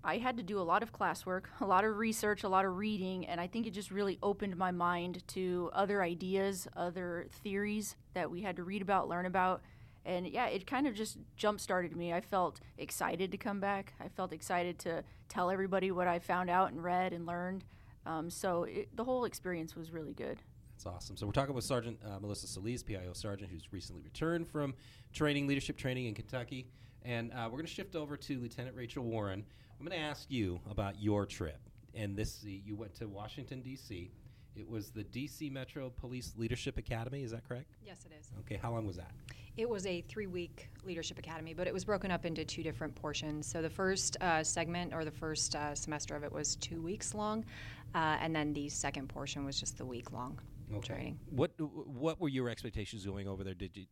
I 0.04 0.18
had 0.18 0.38
to 0.38 0.44
do 0.44 0.60
a 0.60 0.62
lot 0.62 0.84
of 0.84 0.94
classwork, 0.94 1.46
a 1.62 1.66
lot 1.66 1.84
of 1.84 1.98
research, 1.98 2.44
a 2.44 2.48
lot 2.48 2.64
of 2.64 2.78
reading, 2.78 3.26
and 3.26 3.42
I 3.42 3.48
think 3.48 3.66
it 3.66 3.72
just 3.72 3.90
really 3.90 4.20
opened 4.22 4.56
my 4.56 4.70
mind 4.70 5.28
to 5.30 5.72
other 5.74 6.04
ideas, 6.04 6.68
other 6.76 7.26
theories 7.44 7.96
that 8.14 8.30
we 8.30 8.42
had 8.42 8.56
to 8.58 8.64
read 8.64 8.84
about, 8.84 9.10
learn 9.10 9.26
about. 9.26 9.64
And 10.06 10.28
yeah, 10.28 10.48
it 10.48 10.68
kind 10.68 10.86
of 10.88 10.94
just 10.94 11.18
jump 11.36 11.60
started 11.60 11.96
me. 11.96 12.14
I 12.14 12.22
felt 12.22 12.60
excited 12.78 13.32
to 13.32 13.38
come 13.38 13.60
back. 13.60 13.94
I 14.00 14.08
felt 14.08 14.32
excited 14.32 14.78
to 14.80 15.04
tell 15.30 15.50
everybody 15.50 15.92
what 15.92 16.08
I 16.08 16.20
found 16.20 16.50
out 16.50 16.72
and 16.72 16.84
read 16.84 17.12
and 17.12 17.26
learned. 17.26 17.66
Um, 18.06 18.30
so 18.30 18.64
it, 18.64 18.96
the 18.96 19.04
whole 19.04 19.26
experience 19.26 19.76
was 19.76 19.92
really 19.92 20.14
good. 20.14 20.38
That's 20.76 20.86
awesome. 20.86 21.18
So 21.18 21.26
we're 21.26 21.32
talking 21.32 21.56
with 21.56 21.64
Sergeant 21.64 21.98
uh, 22.06 22.20
Melissa 22.20 22.48
Soliz, 22.48 22.86
PIO 22.86 23.14
Sergeant, 23.14 23.50
who's 23.50 23.72
recently 23.72 24.02
returned 24.02 24.48
from 24.48 24.74
training, 25.14 25.48
leadership 25.48 25.78
training 25.78 26.06
in 26.06 26.14
Kentucky. 26.14 26.68
And 27.04 27.32
uh, 27.32 27.46
we're 27.46 27.58
going 27.58 27.66
to 27.66 27.72
shift 27.72 27.96
over 27.96 28.18
to 28.18 28.40
Lieutenant 28.40 28.76
Rachel 28.76 29.04
Warren. 29.04 29.44
I'm 29.80 29.86
going 29.86 29.98
to 29.98 30.04
ask 30.04 30.30
you 30.30 30.60
about 30.70 31.02
your 31.02 31.26
trip. 31.26 31.60
And 31.94 32.16
this, 32.16 32.44
you 32.44 32.76
went 32.76 32.94
to 32.96 33.08
Washington, 33.08 33.62
D.C. 33.62 34.12
It 34.56 34.70
was 34.70 34.90
the 34.90 35.04
DC 35.04 35.52
Metro 35.52 35.90
Police 35.90 36.34
Leadership 36.38 36.78
Academy, 36.78 37.24
is 37.24 37.32
that 37.32 37.48
correct? 37.48 37.72
Yes, 37.86 38.06
it 38.06 38.14
is. 38.20 38.32
Okay, 38.40 38.56
how 38.56 38.72
long 38.72 38.88
was 38.88 38.96
that? 38.96 39.12
It 39.58 39.70
was 39.70 39.86
a 39.86 40.02
three 40.02 40.28
week 40.28 40.70
leadership 40.84 41.18
academy, 41.18 41.54
but 41.54 41.68
it 41.68 41.74
was 41.74 41.86
broken 41.86 42.12
up 42.12 42.26
into 42.26 42.44
two 42.44 42.64
different 42.64 42.94
portions. 42.96 43.48
So 43.48 43.62
the 43.62 43.70
first 43.70 44.18
uh, 44.22 44.44
segment 44.44 44.94
or 44.94 45.06
the 45.06 45.12
first 45.12 45.56
uh, 45.56 45.76
semester 45.76 46.16
of 46.16 46.24
it 46.24 46.32
was 46.32 46.56
two 46.58 46.82
weeks 46.82 47.14
long, 47.14 47.46
uh, 47.94 48.18
and 48.20 48.36
then 48.36 48.54
the 48.54 48.70
second 48.70 49.08
portion 49.08 49.46
was 49.46 49.60
just 49.60 49.78
the 49.78 49.86
week 49.86 50.12
long 50.12 50.40
okay. 50.74 50.94
training. 50.94 51.20
What 51.30 51.52
What 51.60 52.20
were 52.20 52.30
your 52.30 52.50
expectations 52.50 53.06
going 53.06 53.28
over 53.28 53.44
there? 53.44 53.54
Did 53.54 53.76
you 53.76 53.86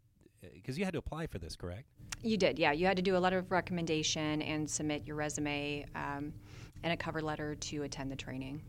because 0.53 0.77
you 0.77 0.83
had 0.83 0.93
to 0.93 0.99
apply 0.99 1.27
for 1.27 1.37
this, 1.37 1.55
correct? 1.55 1.85
You 2.21 2.37
did, 2.37 2.59
yeah. 2.59 2.73
You 2.73 2.85
had 2.85 2.97
to 2.97 3.03
do 3.03 3.15
a 3.15 3.19
letter 3.19 3.37
of 3.37 3.51
recommendation 3.51 4.41
and 4.41 4.69
submit 4.69 5.05
your 5.05 5.15
resume 5.15 5.85
um, 5.95 6.33
and 6.83 6.91
a 6.91 6.97
cover 6.97 7.21
letter 7.21 7.55
to 7.55 7.83
attend 7.83 8.11
the 8.11 8.15
training. 8.15 8.61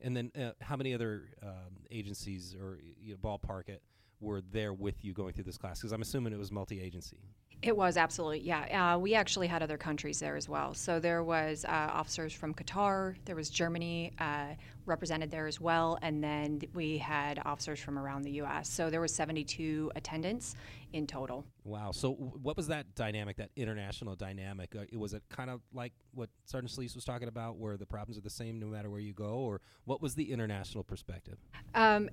And 0.00 0.16
then, 0.16 0.30
uh, 0.38 0.52
how 0.60 0.76
many 0.76 0.94
other 0.94 1.24
um, 1.42 1.76
agencies 1.90 2.54
or 2.60 2.78
you 3.02 3.12
know, 3.12 3.16
ballpark 3.16 3.68
it 3.68 3.82
were 4.20 4.40
there 4.52 4.72
with 4.72 5.04
you 5.04 5.12
going 5.12 5.32
through 5.32 5.44
this 5.44 5.58
class? 5.58 5.80
Because 5.80 5.92
I'm 5.92 6.02
assuming 6.02 6.32
it 6.32 6.38
was 6.38 6.52
multi-agency. 6.52 7.18
It 7.60 7.76
was 7.76 7.96
absolutely, 7.96 8.40
yeah. 8.40 8.94
Uh, 8.94 8.98
we 8.98 9.16
actually 9.16 9.48
had 9.48 9.64
other 9.64 9.76
countries 9.76 10.20
there 10.20 10.36
as 10.36 10.48
well. 10.48 10.74
So 10.74 11.00
there 11.00 11.24
was 11.24 11.64
uh, 11.64 11.70
officers 11.92 12.32
from 12.32 12.54
Qatar, 12.54 13.16
there 13.24 13.34
was 13.34 13.50
Germany 13.50 14.12
uh, 14.20 14.54
represented 14.86 15.32
there 15.32 15.48
as 15.48 15.60
well, 15.60 15.98
and 16.00 16.22
then 16.22 16.60
we 16.72 16.98
had 16.98 17.40
officers 17.44 17.80
from 17.80 17.98
around 17.98 18.22
the 18.22 18.30
U.S. 18.32 18.68
So 18.68 18.90
there 18.90 19.00
was 19.00 19.12
72 19.12 19.90
attendants 19.96 20.54
in 20.92 21.06
total. 21.06 21.44
Wow. 21.64 21.92
So 21.92 22.12
what 22.12 22.56
was 22.56 22.68
that 22.68 22.94
dynamic, 22.94 23.36
that 23.36 23.50
international 23.56 24.14
dynamic? 24.14 24.74
Uh, 24.74 24.98
was 24.98 25.14
it 25.14 25.22
kind 25.28 25.50
of 25.50 25.60
like 25.72 25.92
what 26.14 26.30
Sergeant 26.44 26.72
Soliz 26.72 26.94
was 26.94 27.04
talking 27.04 27.28
about, 27.28 27.56
where 27.56 27.76
the 27.76 27.86
problems 27.86 28.18
are 28.18 28.22
the 28.22 28.30
same 28.30 28.58
no 28.58 28.66
matter 28.66 28.90
where 28.90 29.00
you 29.00 29.12
go, 29.12 29.34
or 29.34 29.60
what 29.84 30.00
was 30.00 30.14
the 30.14 30.32
international 30.32 30.82
perspective? 30.84 31.38
Um, 31.74 32.08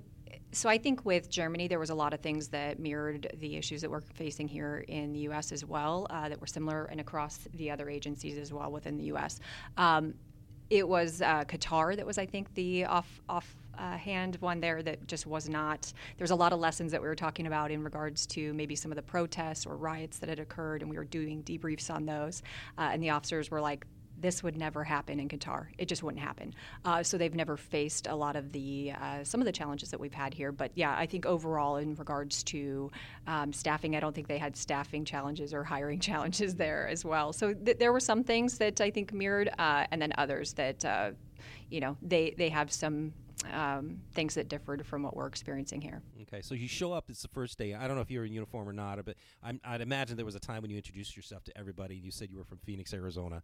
so 0.52 0.68
I 0.68 0.78
think 0.78 1.04
with 1.04 1.30
Germany, 1.30 1.68
there 1.68 1.78
was 1.78 1.90
a 1.90 1.94
lot 1.94 2.12
of 2.12 2.20
things 2.20 2.48
that 2.48 2.78
mirrored 2.78 3.28
the 3.38 3.56
issues 3.56 3.80
that 3.80 3.90
we're 3.90 4.00
facing 4.00 4.48
here 4.48 4.84
in 4.88 5.12
the 5.12 5.20
U.S. 5.20 5.52
as 5.52 5.64
well, 5.64 6.06
uh, 6.10 6.28
that 6.28 6.40
were 6.40 6.46
similar 6.46 6.84
and 6.86 7.00
across 7.00 7.38
the 7.54 7.70
other 7.70 7.88
agencies 7.88 8.36
as 8.38 8.52
well 8.52 8.70
within 8.70 8.96
the 8.96 9.04
U.S. 9.04 9.40
Um, 9.76 10.14
it 10.70 10.86
was 10.88 11.22
uh, 11.22 11.44
Qatar 11.44 11.96
that 11.96 12.06
was, 12.06 12.18
I 12.18 12.26
think, 12.26 12.52
the 12.54 12.84
off 12.86 13.20
off 13.28 13.54
uh, 13.78 13.96
hand 13.96 14.36
one 14.40 14.60
there 14.60 14.82
that 14.82 15.06
just 15.06 15.26
was 15.26 15.48
not. 15.48 15.92
There's 16.16 16.30
a 16.30 16.34
lot 16.34 16.52
of 16.52 16.60
lessons 16.60 16.92
that 16.92 17.00
we 17.00 17.08
were 17.08 17.14
talking 17.14 17.46
about 17.46 17.70
in 17.70 17.84
regards 17.84 18.26
to 18.28 18.52
maybe 18.54 18.74
some 18.74 18.90
of 18.90 18.96
the 18.96 19.02
protests 19.02 19.66
or 19.66 19.76
riots 19.76 20.18
that 20.18 20.28
had 20.28 20.38
occurred, 20.38 20.82
and 20.82 20.90
we 20.90 20.96
were 20.96 21.04
doing 21.04 21.42
debriefs 21.42 21.90
on 21.90 22.06
those. 22.06 22.42
Uh, 22.78 22.90
and 22.92 23.02
the 23.02 23.10
officers 23.10 23.50
were 23.50 23.60
like, 23.60 23.86
this 24.18 24.42
would 24.42 24.56
never 24.56 24.84
happen 24.84 25.20
in 25.20 25.28
Qatar. 25.28 25.66
It 25.78 25.88
just 25.88 26.02
wouldn't 26.02 26.22
happen. 26.22 26.54
Uh, 26.84 27.02
so 27.02 27.18
they've 27.18 27.34
never 27.34 27.56
faced 27.56 28.06
a 28.06 28.14
lot 28.14 28.36
of 28.36 28.52
the 28.52 28.92
uh, 28.92 29.24
some 29.24 29.40
of 29.40 29.44
the 29.44 29.52
challenges 29.52 29.90
that 29.90 30.00
we've 30.00 30.12
had 30.12 30.32
here. 30.32 30.52
But 30.52 30.72
yeah, 30.74 30.96
I 30.96 31.06
think 31.06 31.26
overall, 31.26 31.76
in 31.76 31.94
regards 31.96 32.42
to 32.44 32.90
um, 33.26 33.52
staffing, 33.52 33.96
I 33.96 34.00
don't 34.00 34.14
think 34.14 34.28
they 34.28 34.38
had 34.38 34.56
staffing 34.56 35.04
challenges 35.04 35.52
or 35.52 35.64
hiring 35.64 36.00
challenges 36.08 36.54
there 36.54 36.88
as 36.88 37.04
well. 37.04 37.32
So 37.32 37.52
th- 37.52 37.78
there 37.78 37.92
were 37.92 38.00
some 38.00 38.24
things 38.24 38.58
that 38.58 38.80
I 38.80 38.90
think 38.90 39.12
mirrored, 39.12 39.50
uh, 39.58 39.86
and 39.90 40.00
then 40.00 40.12
others 40.18 40.52
that 40.54 40.84
uh, 40.84 41.10
you 41.70 41.80
know 41.80 41.96
they 42.02 42.34
they 42.36 42.48
have 42.48 42.72
some 42.72 43.12
um, 43.52 44.00
things 44.12 44.34
that 44.34 44.48
differed 44.48 44.86
from 44.86 45.02
what 45.02 45.14
we're 45.14 45.26
experiencing 45.26 45.80
here. 45.80 46.02
Okay, 46.22 46.40
so 46.40 46.54
you 46.54 46.68
show 46.68 46.92
up. 46.92 47.10
It's 47.10 47.22
the 47.22 47.28
first 47.28 47.58
day. 47.58 47.74
I 47.74 47.86
don't 47.86 47.96
know 47.96 48.02
if 48.02 48.10
you're 48.10 48.24
in 48.24 48.32
uniform 48.32 48.68
or 48.68 48.72
not, 48.72 49.04
but 49.04 49.16
i 49.42 49.72
would 49.72 49.80
imagine 49.80 50.16
there 50.16 50.26
was 50.26 50.34
a 50.34 50.40
time 50.40 50.62
when 50.62 50.70
you 50.70 50.76
introduced 50.76 51.16
yourself 51.16 51.44
to 51.44 51.56
everybody. 51.56 51.96
and 51.96 52.04
You 52.04 52.10
said 52.10 52.30
you 52.30 52.38
were 52.38 52.44
from 52.44 52.58
Phoenix, 52.58 52.92
Arizona 52.94 53.42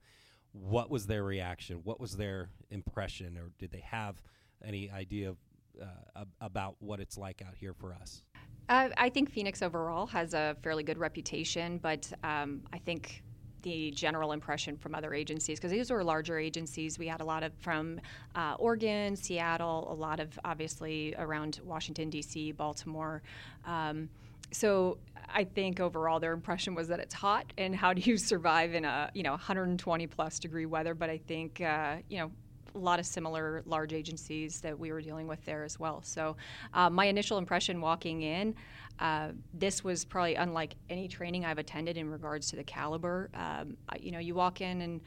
what 0.53 0.91
was 0.91 1.07
their 1.07 1.25
reaction? 1.25 1.81
What 1.85 2.01
was 2.01 2.17
their 2.17 2.51
impression, 2.71 3.37
or 3.39 3.51
did 3.59 3.73
they 3.73 3.81
have 3.81 4.23
any 4.65 4.91
idea 4.91 5.31
of, 5.31 5.37
uh, 5.81 6.25
about 6.41 6.77
what 6.79 7.01
it's 7.01 7.17
like 7.19 7.43
out 7.47 7.55
here 7.55 7.75
for 7.75 7.95
us? 7.95 8.23
Uh, 8.69 8.91
I 8.97 9.09
think 9.09 9.31
Phoenix 9.31 9.63
overall 9.63 10.07
has 10.07 10.35
a 10.35 10.57
fairly 10.63 10.83
good 10.83 10.99
reputation, 10.99 11.79
but 11.79 12.11
um, 12.23 12.63
I 12.73 12.79
think 12.79 13.23
the 13.63 13.91
general 13.93 14.33
impression 14.33 14.77
from 14.77 14.95
other 14.95 15.15
agencies 15.15 15.59
because 15.59 15.71
these 15.71 15.91
were 15.91 16.03
larger 16.03 16.39
agencies. 16.39 16.99
We 16.99 17.07
had 17.07 17.21
a 17.21 17.25
lot 17.25 17.43
of 17.43 17.53
from 17.61 18.01
uh, 18.35 18.57
Oregon, 18.59 19.17
Seattle, 19.17 19.89
a 19.91 19.95
lot 19.95 20.21
of 20.21 20.39
obviously 20.45 21.15
around 21.17 21.61
Washington 21.65 22.11
D.C., 22.11 22.53
Baltimore. 22.53 23.23
Um, 23.65 24.09
so 24.53 24.99
I 25.29 25.45
think 25.45 25.81
overall 25.81 26.21
their 26.21 26.33
impression 26.33 26.75
was 26.75 26.89
that 26.89 27.01
it's 27.01 27.15
hot 27.15 27.53
and 27.59 27.75
how 27.75 27.93
do 27.93 28.03
you 28.03 28.17
survive 28.17 28.75
in 28.75 28.85
a 28.85 29.11
you 29.15 29.23
know 29.23 29.33
120 29.33 30.07
plus 30.07 30.39
degree 30.39 30.67
weather. 30.67 30.95
But 30.95 31.11
I 31.11 31.19
think 31.19 31.61
uh, 31.61 31.97
you 32.09 32.19
know 32.19 32.31
a 32.75 32.79
lot 32.79 32.99
of 32.99 33.07
similar 33.07 33.63
large 33.67 33.93
agencies 33.93 34.61
that 34.61 34.79
we 34.79 34.93
were 34.93 35.03
dealing 35.03 35.27
with 35.27 35.45
there 35.45 35.65
as 35.65 35.79
well. 35.79 36.01
So 36.03 36.37
uh, 36.73 36.89
my 36.89 37.05
initial 37.07 37.39
impression 37.39 37.81
walking 37.81 38.23
in, 38.23 38.55
uh, 38.99 39.33
this 39.53 39.85
was 39.85 40.05
probably 40.05 40.37
unlike 40.37 40.75
any 40.89 41.09
training 41.09 41.45
I've 41.45 41.59
attended 41.59 41.97
in 41.97 42.11
regards 42.11 42.49
to 42.51 42.57
the 42.57 42.65
caliber. 42.65 43.31
Um, 43.35 43.77
you 44.01 44.11
know, 44.11 44.19
you 44.19 44.35
walk 44.35 44.61
in 44.61 44.81
and 44.81 45.01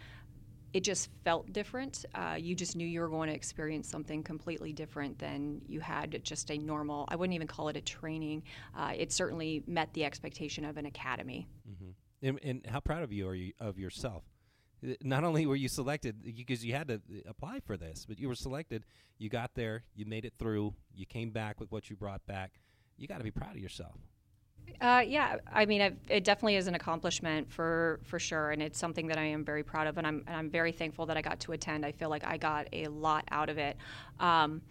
it 0.75 0.83
just 0.83 1.09
felt 1.23 1.53
different. 1.53 2.03
Uh, 2.13 2.35
you 2.37 2.53
just 2.53 2.75
knew 2.75 2.85
you 2.85 2.99
were 2.99 3.07
going 3.07 3.29
to 3.29 3.33
experience 3.33 3.87
something 3.87 4.21
completely 4.21 4.73
different 4.73 5.17
than 5.17 5.61
you 5.69 5.79
had 5.79 6.21
just 6.21 6.51
a 6.51 6.57
normal, 6.57 7.05
I 7.07 7.15
wouldn't 7.15 7.33
even 7.33 7.47
call 7.47 7.69
it 7.69 7.77
a 7.77 7.81
training. 7.81 8.43
Uh, 8.77 8.91
it 8.93 9.13
certainly 9.13 9.63
met 9.67 9.93
the 9.93 10.03
expectation 10.03 10.65
of 10.65 10.75
an 10.75 10.85
academy. 10.85 11.47
Mm-hmm. 11.65 12.27
And, 12.27 12.39
and, 12.43 12.65
how 12.65 12.81
proud 12.81 13.03
of 13.03 13.13
you 13.13 13.25
are 13.25 13.33
you 13.33 13.53
of 13.57 13.79
yourself? 13.79 14.23
Uh, 14.85 14.95
not 15.01 15.23
only 15.23 15.45
were 15.45 15.55
you 15.55 15.69
selected 15.69 16.21
because 16.35 16.65
you 16.65 16.73
had 16.73 16.89
to 16.89 16.95
uh, 16.95 17.19
apply 17.25 17.61
for 17.61 17.77
this, 17.77 18.05
but 18.05 18.19
you 18.19 18.27
were 18.27 18.35
selected. 18.35 18.83
You 19.17 19.29
got 19.29 19.55
there, 19.55 19.85
you 19.95 20.05
made 20.05 20.25
it 20.25 20.33
through, 20.37 20.73
you 20.93 21.05
came 21.05 21.29
back 21.29 21.61
with 21.61 21.71
what 21.71 21.89
you 21.89 21.95
brought 21.95 22.25
back. 22.27 22.59
You 22.97 23.07
got 23.07 23.19
to 23.19 23.23
be 23.23 23.31
proud 23.31 23.55
of 23.55 23.61
yourself. 23.61 23.95
Uh, 24.81 25.03
yeah, 25.05 25.37
I 25.51 25.65
mean, 25.65 25.81
it, 25.81 25.97
it, 26.09 26.23
definitely 26.23 26.55
is 26.55 26.67
an 26.67 26.75
accomplishment 26.75 27.51
for 27.51 27.99
for 28.03 28.19
sure, 28.19 28.51
and 28.51 28.61
it's 28.61 28.77
something 28.77 29.07
that 29.07 29.17
I 29.17 29.23
am 29.23 29.43
very 29.45 29.63
proud 29.63 29.87
of, 29.87 29.97
and 29.97 30.05
I'm 30.05 30.23
and 30.27 30.35
I'm 30.35 30.49
very 30.49 30.71
thankful 30.71 31.05
that 31.05 31.17
I 31.17 31.21
got 31.21 31.39
to 31.41 31.53
attend. 31.53 31.85
I 31.85 31.91
feel 31.91 32.09
like 32.09 32.25
I 32.25 32.37
got 32.37 32.67
a 32.73 32.87
lot 32.87 33.23
out 33.31 33.49
of 33.49 33.57
it. 33.57 33.77
Um, 34.19 34.61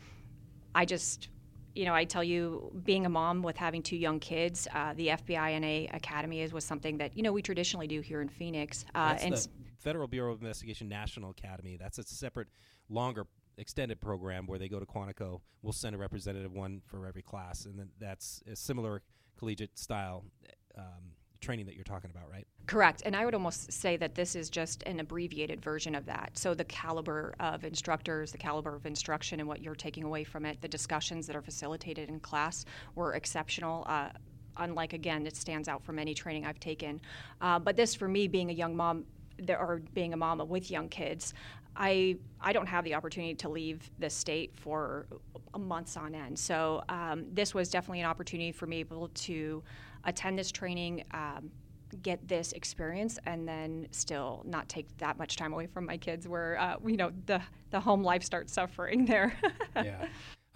I 0.75 0.85
just, 0.85 1.29
you 1.75 1.85
know, 1.85 1.95
I 1.95 2.05
tell 2.05 2.25
you, 2.25 2.71
being 2.85 3.07
a 3.07 3.09
mom 3.09 3.43
with 3.43 3.57
having 3.57 3.83
two 3.83 3.97
young 3.97 4.21
kids, 4.21 4.69
uh, 4.75 4.93
the 4.95 5.09
FBINA 5.09 5.95
Academy 5.95 6.43
is 6.43 6.53
was 6.53 6.65
something 6.65 6.99
that 6.99 7.17
you 7.17 7.23
know 7.23 7.33
we 7.33 7.43
traditionally 7.43 7.87
do 7.87 8.01
here 8.01 8.21
in 8.21 8.29
Phoenix. 8.29 8.85
Uh, 8.95 9.17
and 9.21 9.35
the 9.35 9.49
Federal 9.79 10.09
Bureau 10.09 10.33
of 10.33 10.41
Investigation 10.41 10.89
National 10.89 11.31
Academy. 11.31 11.77
That's 11.79 11.99
a 11.99 12.05
separate, 12.05 12.49
longer 12.89 13.27
extended 13.57 14.01
program 14.01 14.47
where 14.47 14.59
they 14.59 14.69
go 14.69 14.81
to 14.81 14.87
Quantico. 14.87 15.41
We'll 15.63 15.73
send 15.73 15.95
a 15.95 15.99
representative, 15.99 16.53
one 16.53 16.83
for 16.87 17.07
every 17.07 17.23
class, 17.23 17.65
and 17.65 17.79
then 17.79 17.91
that's 17.99 18.43
a 18.51 18.57
similar 18.57 19.03
collegiate 19.39 19.79
style 19.79 20.25
um, 20.77 21.15
training 21.41 21.67
that 21.67 21.75
you're 21.75 21.85
talking 21.85 22.11
about, 22.11 22.31
right? 22.31 22.47
Correct. 22.67 23.03
And 23.05 23.15
I 23.15 23.25
would 23.25 23.35
almost 23.35 23.73
say 23.73 23.97
that 23.99 24.15
this 24.15 24.35
is 24.35 24.49
just 24.49 24.83
an 24.85 24.99
abbreviated 25.01 25.61
version 25.61 25.95
of 25.95 26.07
that. 26.07 26.31
So 26.35 26.55
the 26.55 26.65
caliber 26.65 27.35
of 27.39 27.65
instructors, 27.65 28.33
the 28.33 28.39
caliber 28.39 28.75
of 28.75 28.87
instruction, 28.87 29.41
and 29.41 29.49
what 29.49 29.61
you're 29.61 29.75
taking 29.75 30.05
away 30.05 30.25
from 30.25 30.47
it, 30.47 30.61
the 30.63 30.69
discussions 30.69 31.27
that 31.27 31.37
are 31.37 31.43
facilitated 31.43 32.09
in 32.09 32.21
class 32.21 32.65
were 32.95 33.13
exceptional. 33.13 33.85
Uh, 33.87 34.09
unlike 34.57 34.95
again, 34.95 35.27
it 35.27 35.37
stands 35.37 35.69
out 35.69 35.85
from 35.85 35.99
any 35.99 36.15
training 36.15 36.47
I've 36.47 36.61
taken. 36.61 37.01
Uh, 37.41 37.59
but 37.59 37.77
this, 37.77 37.95
for 37.95 38.09
me, 38.09 38.27
being 38.29 38.51
a 38.51 38.55
young 38.55 38.75
mom, 38.75 39.05
or 39.49 39.83
being 39.93 40.15
a 40.15 40.17
mama 40.17 40.45
with 40.45 40.71
young 40.71 40.89
kids, 40.89 41.35
I 41.77 42.17
I 42.41 42.53
don't 42.53 42.67
have 42.67 42.85
the 42.85 42.95
opportunity 42.95 43.35
to 43.35 43.49
leave 43.49 43.91
the 43.99 44.11
state 44.11 44.53
for 44.55 45.07
months 45.59 45.97
on 45.97 46.15
end. 46.15 46.39
So 46.39 46.83
um, 46.89 47.25
this 47.33 47.55
was 47.55 47.71
definitely 47.71 48.01
an 48.01 48.07
opportunity 48.07 48.53
for 48.53 48.67
me 48.67 48.81
able 48.81 49.09
to 49.09 49.63
attend 50.05 50.39
this 50.39 50.53
training. 50.53 51.05
Um, 51.13 51.51
get 52.03 52.27
this 52.27 52.53
experience 52.53 53.21
and 53.25 53.47
then 53.47 53.87
still 53.93 54.43
not 54.45 54.69
take 54.69 54.87
that 54.99 55.17
much 55.17 55.37
time 55.37 55.53
away 55.53 55.67
from 55.67 55.87
my 55.87 55.97
kids 55.97 56.27
where 56.27 56.59
uh, 56.59 56.77
you 56.85 56.97
know 56.97 57.13
the 57.27 57.41
the 57.71 57.79
home 57.79 58.03
life 58.03 58.25
starts 58.25 58.53
suffering 58.53 59.05
there 59.05 59.37
yeah 59.77 60.07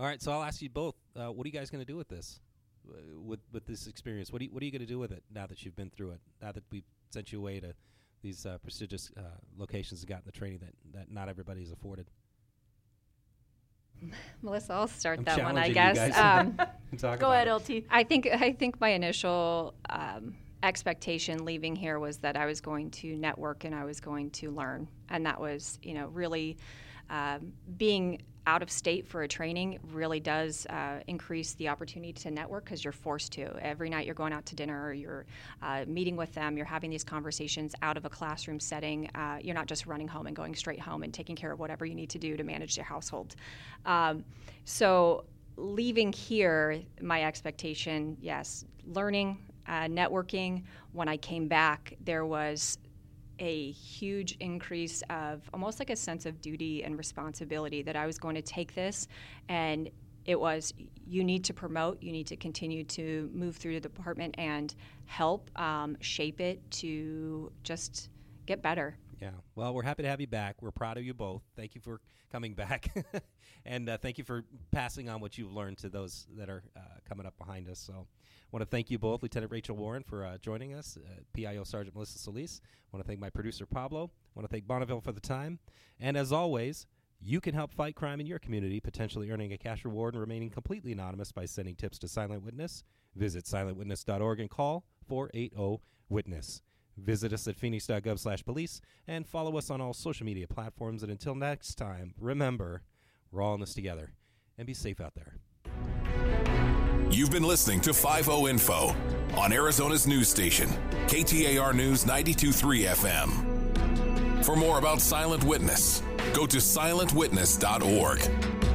all 0.00 0.06
right 0.06 0.20
so 0.20 0.32
i'll 0.32 0.42
ask 0.42 0.60
you 0.60 0.68
both 0.68 0.96
uh, 1.14 1.30
what 1.30 1.44
are 1.44 1.48
you 1.48 1.52
guys 1.52 1.70
going 1.70 1.80
to 1.84 1.86
do 1.86 1.96
with 1.96 2.08
this 2.08 2.40
with 3.14 3.38
with 3.52 3.66
this 3.66 3.86
experience 3.86 4.32
what, 4.32 4.42
you, 4.42 4.48
what 4.50 4.60
are 4.62 4.66
you 4.66 4.72
going 4.72 4.80
to 4.80 4.86
do 4.86 4.98
with 4.98 5.12
it 5.12 5.22
now 5.32 5.46
that 5.46 5.64
you've 5.64 5.76
been 5.76 5.90
through 5.90 6.10
it 6.10 6.20
now 6.42 6.50
that 6.50 6.64
we've 6.72 6.82
sent 7.10 7.30
you 7.30 7.38
away 7.38 7.60
to 7.60 7.72
these 8.22 8.46
uh, 8.46 8.58
prestigious 8.58 9.10
uh, 9.16 9.22
locations 9.56 10.00
and 10.00 10.08
gotten 10.08 10.24
the 10.26 10.32
training 10.32 10.58
that, 10.58 10.98
that 10.98 11.10
not 11.10 11.28
everybody 11.28 11.62
is 11.62 11.72
afforded. 11.72 12.06
Melissa, 14.42 14.74
I'll 14.74 14.88
start 14.88 15.18
I'm 15.20 15.24
that 15.24 15.42
one. 15.42 15.58
I 15.58 15.70
guess. 15.70 16.16
Um, 16.16 16.58
go 17.18 17.32
ahead, 17.32 17.48
LT. 17.48 17.84
I 17.90 18.04
think 18.04 18.26
I 18.26 18.52
think 18.52 18.80
my 18.80 18.90
initial 18.90 19.74
um, 19.90 20.36
expectation 20.62 21.44
leaving 21.44 21.76
here 21.76 21.98
was 21.98 22.18
that 22.18 22.36
I 22.36 22.46
was 22.46 22.60
going 22.60 22.90
to 22.92 23.16
network 23.16 23.64
and 23.64 23.74
I 23.74 23.84
was 23.84 24.00
going 24.00 24.30
to 24.32 24.50
learn, 24.50 24.88
and 25.08 25.26
that 25.26 25.40
was 25.40 25.78
you 25.82 25.94
know 25.94 26.06
really 26.08 26.58
um, 27.10 27.52
being 27.76 28.22
out 28.48 28.62
of 28.62 28.70
state 28.70 29.06
for 29.06 29.22
a 29.22 29.28
training 29.28 29.78
really 29.92 30.20
does 30.20 30.64
uh, 30.70 31.00
increase 31.06 31.52
the 31.54 31.68
opportunity 31.68 32.14
to 32.14 32.30
network 32.30 32.64
because 32.64 32.82
you're 32.82 32.92
forced 32.92 33.30
to. 33.32 33.42
Every 33.60 33.90
night 33.90 34.06
you're 34.06 34.14
going 34.14 34.32
out 34.32 34.46
to 34.46 34.56
dinner, 34.56 34.86
or 34.86 34.94
you're 34.94 35.26
uh, 35.60 35.84
meeting 35.86 36.16
with 36.16 36.32
them, 36.32 36.56
you're 36.56 36.64
having 36.64 36.88
these 36.88 37.04
conversations 37.04 37.74
out 37.82 37.98
of 37.98 38.06
a 38.06 38.08
classroom 38.08 38.58
setting. 38.58 39.10
Uh, 39.14 39.38
you're 39.42 39.54
not 39.54 39.66
just 39.66 39.86
running 39.86 40.08
home 40.08 40.26
and 40.26 40.34
going 40.34 40.54
straight 40.54 40.80
home 40.80 41.02
and 41.02 41.12
taking 41.12 41.36
care 41.36 41.52
of 41.52 41.58
whatever 41.58 41.84
you 41.84 41.94
need 41.94 42.08
to 42.08 42.18
do 42.18 42.38
to 42.38 42.42
manage 42.42 42.74
your 42.74 42.86
household. 42.86 43.36
Um, 43.84 44.24
so, 44.64 45.24
leaving 45.56 46.10
here, 46.10 46.80
my 47.02 47.24
expectation, 47.24 48.16
yes, 48.18 48.64
learning, 48.86 49.36
uh, 49.68 49.84
networking. 49.84 50.64
When 50.92 51.08
I 51.08 51.16
came 51.16 51.48
back, 51.48 51.94
there 52.00 52.26
was 52.26 52.78
a 53.38 53.70
huge 53.70 54.36
increase 54.40 55.02
of 55.10 55.48
almost 55.54 55.78
like 55.78 55.90
a 55.90 55.96
sense 55.96 56.26
of 56.26 56.40
duty 56.40 56.82
and 56.82 56.98
responsibility 56.98 57.82
that 57.82 57.94
I 57.94 58.06
was 58.06 58.18
going 58.18 58.34
to 58.34 58.42
take 58.42 58.74
this 58.74 59.06
and 59.48 59.90
it 60.24 60.38
was 60.38 60.74
you 61.06 61.24
need 61.24 61.44
to 61.44 61.54
promote, 61.54 62.02
you 62.02 62.12
need 62.12 62.26
to 62.26 62.36
continue 62.36 62.84
to 62.84 63.30
move 63.32 63.56
through 63.56 63.74
the 63.74 63.80
department 63.80 64.34
and 64.36 64.74
help 65.06 65.50
um, 65.58 65.96
shape 66.00 66.40
it 66.40 66.70
to 66.70 67.50
just 67.62 68.10
get 68.44 68.60
better. 68.60 68.98
Yeah. 69.22 69.30
Well, 69.54 69.72
we're 69.72 69.82
happy 69.82 70.02
to 70.02 70.08
have 70.08 70.20
you 70.20 70.26
back. 70.26 70.56
We're 70.60 70.70
proud 70.70 70.98
of 70.98 71.04
you 71.04 71.14
both. 71.14 71.42
Thank 71.56 71.74
you 71.74 71.80
for 71.80 72.00
coming 72.30 72.52
back. 72.52 72.94
and 73.64 73.88
uh, 73.88 73.96
thank 73.96 74.18
you 74.18 74.24
for 74.24 74.44
passing 74.70 75.08
on 75.08 75.20
what 75.20 75.38
you've 75.38 75.52
learned 75.52 75.78
to 75.78 75.88
those 75.88 76.26
that 76.36 76.50
are 76.50 76.62
uh, 76.76 76.80
coming 77.08 77.26
up 77.26 77.38
behind 77.38 77.68
us. 77.68 77.78
So 77.78 78.06
want 78.52 78.62
to 78.62 78.66
thank 78.66 78.90
you 78.90 78.98
both, 78.98 79.22
Lieutenant 79.22 79.52
Rachel 79.52 79.76
Warren, 79.76 80.02
for 80.02 80.24
uh, 80.24 80.38
joining 80.38 80.74
us, 80.74 80.96
uh, 80.96 81.20
PIO 81.34 81.64
Sergeant 81.64 81.94
Melissa 81.94 82.18
Soliz. 82.18 82.60
want 82.92 83.04
to 83.04 83.06
thank 83.06 83.20
my 83.20 83.30
producer, 83.30 83.66
Pablo. 83.66 84.10
want 84.34 84.48
to 84.48 84.52
thank 84.52 84.66
Bonneville 84.66 85.00
for 85.00 85.12
the 85.12 85.20
time. 85.20 85.58
And 86.00 86.16
as 86.16 86.32
always, 86.32 86.86
you 87.20 87.40
can 87.40 87.54
help 87.54 87.72
fight 87.72 87.96
crime 87.96 88.20
in 88.20 88.26
your 88.26 88.38
community, 88.38 88.80
potentially 88.80 89.30
earning 89.30 89.52
a 89.52 89.58
cash 89.58 89.84
reward 89.84 90.14
and 90.14 90.20
remaining 90.20 90.50
completely 90.50 90.92
anonymous 90.92 91.32
by 91.32 91.46
sending 91.46 91.74
tips 91.74 91.98
to 91.98 92.08
Silent 92.08 92.44
Witness. 92.44 92.84
Visit 93.16 93.44
silentwitness.org 93.44 94.40
and 94.40 94.50
call 94.50 94.84
480 95.08 95.82
Witness. 96.08 96.62
Visit 96.96 97.32
us 97.32 97.46
at 97.46 97.56
phoenix.gov 97.56 98.18
slash 98.18 98.44
police 98.44 98.80
and 99.06 99.26
follow 99.26 99.56
us 99.56 99.70
on 99.70 99.80
all 99.80 99.94
social 99.94 100.26
media 100.26 100.46
platforms. 100.46 101.02
And 101.02 101.12
until 101.12 101.34
next 101.34 101.74
time, 101.74 102.14
remember, 102.18 102.82
we're 103.30 103.42
all 103.42 103.54
in 103.54 103.60
this 103.60 103.74
together. 103.74 104.12
And 104.56 104.66
be 104.66 104.74
safe 104.74 105.00
out 105.00 105.14
there. 105.14 105.38
You've 107.10 107.30
been 107.30 107.42
listening 107.42 107.80
to 107.80 107.94
5 107.94 108.28
Info 108.28 108.94
on 109.34 109.52
Arizona's 109.52 110.06
news 110.06 110.28
station, 110.28 110.68
KTAR 111.06 111.74
News 111.74 112.04
923 112.04 112.82
FM. 112.82 114.44
For 114.44 114.54
more 114.54 114.78
about 114.78 115.00
Silent 115.00 115.42
Witness, 115.42 116.02
go 116.34 116.46
to 116.46 116.58
silentwitness.org. 116.58 118.18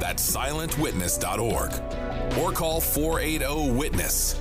That's 0.00 0.36
silentwitness.org. 0.36 2.38
Or 2.38 2.52
call 2.52 2.80
480 2.80 3.70
Witness. 3.70 4.40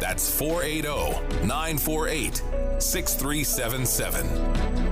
That's 0.00 0.34
480 0.38 1.44
948 1.46 2.42
6377. 2.78 4.87